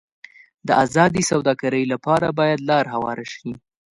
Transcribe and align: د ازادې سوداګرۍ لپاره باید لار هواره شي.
د 0.67 0.69
ازادې 0.83 1.21
سوداګرۍ 1.31 1.83
لپاره 1.93 2.27
باید 2.39 2.59
لار 2.69 2.85
هواره 2.93 3.25
شي. 3.33 3.51